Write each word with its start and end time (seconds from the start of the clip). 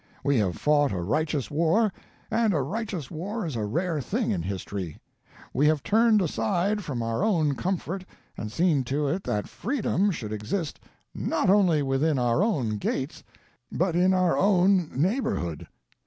We 0.23 0.37
have 0.37 0.55
fought 0.55 0.91
a 0.91 0.99
righteous 0.99 1.51
war, 1.51 1.93
and 2.31 2.55
a 2.55 2.61
righteous 2.63 3.11
war 3.11 3.45
is 3.45 3.55
a 3.55 3.63
rare 3.65 4.01
thing 4.01 4.31
in 4.31 4.41
history. 4.41 4.97
We 5.53 5.67
have 5.67 5.83
turned 5.83 6.23
aside 6.23 6.83
from 6.83 7.03
our 7.03 7.23
own 7.23 7.53
comfort 7.53 8.03
and 8.35 8.51
seen 8.51 8.83
to 8.85 9.07
it 9.07 9.23
that 9.25 9.47
freedom 9.47 10.09
should 10.09 10.33
exist 10.33 10.79
not 11.13 11.51
only 11.51 11.83
within 11.83 12.17
our 12.17 12.41
own 12.41 12.77
gates, 12.77 13.23
but 13.71 13.95
in 13.95 14.11
our 14.11 14.35
own 14.35 14.89
neighborhood. 14.99 15.67